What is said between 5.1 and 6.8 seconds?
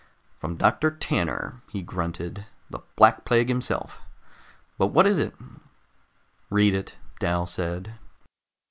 it?" "Read